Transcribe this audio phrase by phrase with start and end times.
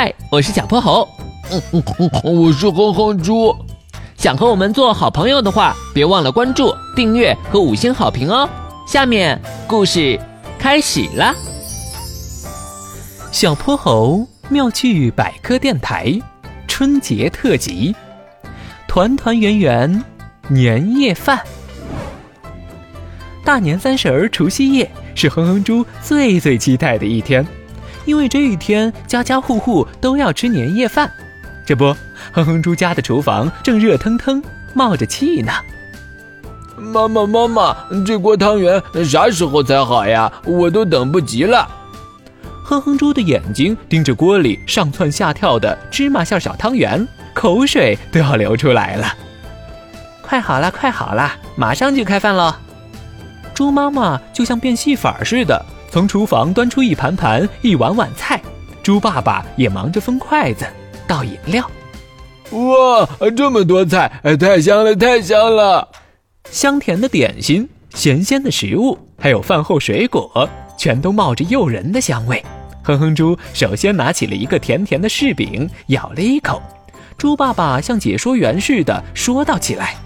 [0.00, 1.08] 嗨，我是小泼猴。
[2.22, 3.52] 我是哼哼猪。
[4.16, 8.48] 想和我们做好朋友的话，别忘了关注、订阅和五星好评哦。
[8.86, 10.16] 下面故事
[10.56, 11.34] 开始了。
[13.32, 16.16] 小泼猴妙趣百科电台
[16.68, 17.92] 春节特辑，
[18.86, 20.04] 团团圆圆
[20.46, 21.42] 年夜饭。
[23.44, 27.44] 大年三十儿除夕夜是哼哼猪最最期待的一天，
[28.08, 31.12] 因为这一天家家户户都要吃年夜饭。
[31.66, 31.94] 这不，
[32.32, 35.52] 哼哼猪家的厨房正热腾腾冒着气呢。
[36.78, 37.76] 妈妈，妈妈，
[38.06, 40.32] 这锅汤圆啥时候才好呀？
[40.46, 41.68] 我都等不及了。
[42.64, 49.12] 哼哼猪的眼睛盯着锅里上蹿下跳的芝麻馅小汤圆，口水都要流出来了。
[50.22, 52.54] 快好了，快好了，马上就开饭喽！
[53.52, 58.40] 猪妈妈就像变戏法似的，从厨房端出一盘盘、一碗碗菜。
[58.82, 60.66] 猪爸爸也忙着分筷子、
[61.06, 61.70] 倒饮料。
[62.52, 64.10] 哇，这么多菜，
[64.40, 65.86] 太香了，太香了！
[66.50, 70.48] 香甜的点心、咸鲜的食物，还有饭后水果，
[70.78, 72.42] 全都冒着诱人的香味。
[72.82, 76.62] 哼哼猪首先拿起了一个甜甜的柿饼，咬了一口。
[77.18, 79.96] 猪爸爸像解说员似的说道起来：“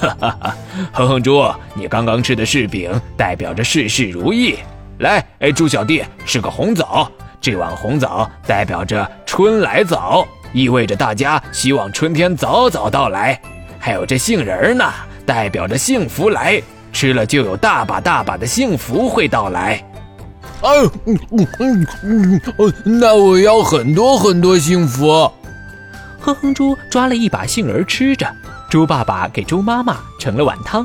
[0.00, 0.56] 哈哈哈，
[0.92, 1.42] 哼哼猪，
[1.72, 4.56] 你刚刚吃的柿饼代表着事事如意。
[4.98, 7.10] 来，哎，猪小弟，吃个红枣。
[7.40, 13.40] 这碗红枣代表着春来早，意味着大家希望春天早早到来。
[13.78, 14.84] 还有这杏仁呢，
[15.24, 16.60] 代表着幸福来，
[16.92, 19.84] 吃了就有大把大把的幸福会到来。”
[20.60, 20.68] 哎，
[21.06, 25.30] 嗯嗯嗯嗯，那我要很多很多幸福。
[26.20, 28.26] 哼哼猪抓了一把杏仁吃着，
[28.68, 30.84] 猪爸爸给猪妈妈盛了碗汤。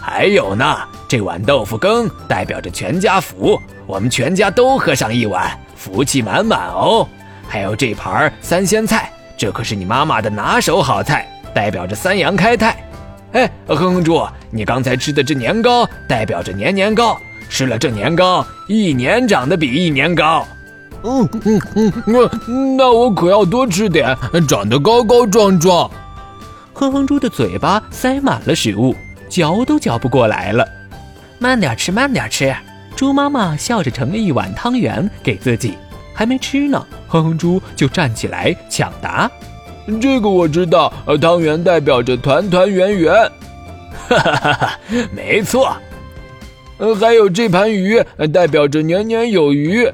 [0.00, 0.76] 还有呢，
[1.08, 7.08] 这碗豆腐羹代表着全家福，我们全家都喝上一碗，福气满满哦。
[7.48, 12.76] 还有这盘三鲜菜，这可是你妈妈的拿手好菜，代表着三阳开泰。
[13.32, 17.18] 哎，哼哼猪，你刚才吃的这年糕代表着年年高。
[17.48, 20.46] 吃了这年糕，一年长得比一年高。
[21.02, 22.30] 嗯嗯嗯，那
[22.76, 24.14] 那我可要多吃点，
[24.46, 25.90] 长得高高壮壮。
[26.74, 28.94] 哼哼猪的嘴巴塞满了食物，
[29.30, 30.68] 嚼都嚼不过来了。
[31.38, 32.54] 慢点吃，慢点吃。
[32.96, 35.74] 猪妈妈笑着盛了一碗汤圆给自己，
[36.12, 39.30] 还没吃呢，哼哼猪就站起来抢答。
[40.00, 43.14] 这个我知道，汤圆代表着团团圆圆。
[44.08, 44.78] 哈哈哈哈，
[45.12, 45.76] 没错。
[46.78, 49.90] 呃，还有这盘鱼，代表着年年有余。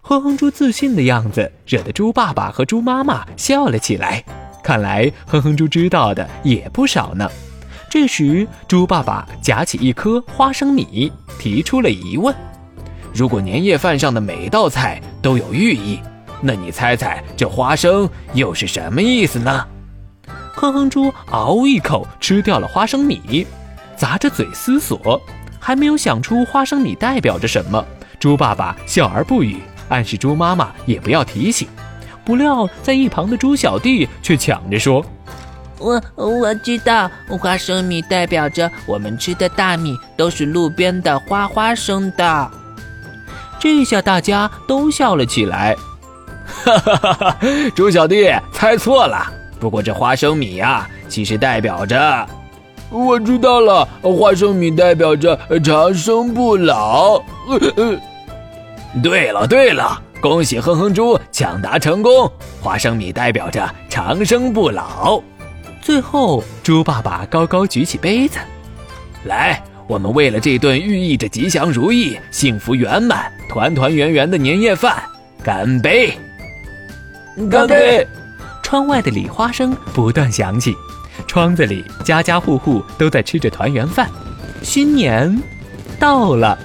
[0.00, 4.22] 哼哼猪自信的样子，惹得猪爸爸和猪妈妈笑了起来。
[4.62, 7.30] 看来哼哼猪知道的也不少呢。
[7.94, 12.34] 这时，猪爸爸夹起一颗花生米，提出了疑问：
[13.14, 16.00] 如果年夜饭上的每道菜都有寓意，
[16.40, 19.64] 那你猜猜这花生又是什么意思呢？
[20.56, 23.46] 哼哼猪嗷一口吃掉了花生米，
[23.96, 25.22] 咂着嘴思索。
[25.60, 27.86] 还没有想出花生米代表着什么，
[28.18, 31.68] 猪爸爸笑而不语，暗示猪妈妈也不要提醒。
[32.24, 35.00] 不料在一旁的猪小弟却抢着说
[35.78, 42.50] ：“我我知道，花生米代表着我们吃的大米都是路边的花花生的。”
[43.58, 45.76] 这下大家都笑了起来。
[46.46, 47.36] 哈哈哈哈！
[47.74, 52.26] 猪小弟猜错了，不过这花生米呀，其实代表着……
[52.90, 57.20] 我知道了，花生米代表着长生不老。
[59.02, 62.30] 对了对了，恭喜哼哼猪抢答成功，
[62.60, 65.20] 花生米代表着长生不老。
[65.84, 68.38] 最后，猪爸爸高高举起杯子，
[69.24, 75.02] 来，我们为了这顿寓意着吉祥如意、幸福圆满、团团圆圆的年夜饭，
[75.42, 76.18] 干杯！
[77.50, 78.08] 干杯！
[78.62, 80.74] 窗外的礼花声不断响起。
[81.26, 84.08] 窗子里，家家户户都在吃着团圆饭。
[84.62, 85.38] 新年
[85.98, 86.58] 到了，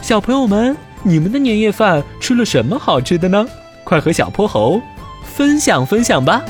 [0.00, 3.46] 小朋友们，你们的年夜饭吃了什么好吃的呢？
[3.84, 4.82] 快和小泼猴
[5.22, 6.42] 分享分享吧！